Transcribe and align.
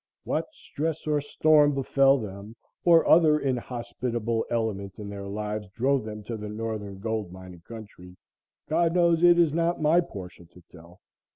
What 0.23 0.47
stress 0.51 1.05
or 1.05 1.21
storm 1.21 1.75
befell 1.75 2.17
them, 2.17 2.55
or 2.83 3.07
other 3.07 3.39
inhospitable 3.39 4.47
element 4.49 4.95
in 4.97 5.09
their 5.09 5.27
lives 5.27 5.69
drove 5.75 6.05
them 6.05 6.23
to 6.23 6.37
the 6.37 6.49
northern 6.49 6.97
gold 6.97 7.31
mining 7.31 7.61
country, 7.61 8.17
God 8.67 8.95
knows 8.95 9.21
it 9.23 9.37
is 9.37 9.53
not 9.53 9.79
my 9.79 10.01
portion 10.01 10.47
to 10.55 10.61
tell. 10.71 11.01